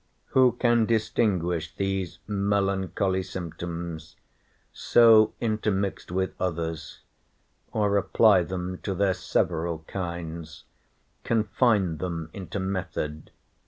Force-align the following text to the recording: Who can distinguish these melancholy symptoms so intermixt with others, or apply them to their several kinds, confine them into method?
Who 0.29 0.53
can 0.53 0.87
distinguish 0.87 1.75
these 1.75 2.17
melancholy 2.25 3.21
symptoms 3.21 4.15
so 4.73 5.35
intermixt 5.39 6.11
with 6.11 6.33
others, 6.41 7.01
or 7.71 7.95
apply 7.97 8.45
them 8.45 8.79
to 8.79 8.95
their 8.95 9.13
several 9.13 9.83
kinds, 9.87 10.63
confine 11.23 11.97
them 11.97 12.31
into 12.33 12.59
method? 12.59 13.29